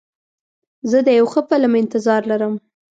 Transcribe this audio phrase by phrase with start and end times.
[0.89, 2.53] زه د یو ښه فلم انتظار لرم.